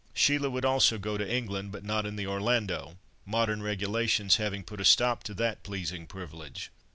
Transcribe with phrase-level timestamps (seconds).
[0.15, 4.81] Sheila would also go to England, but not in the Orlando, modern regulations having put
[4.81, 6.71] a stop to that pleasing privilege.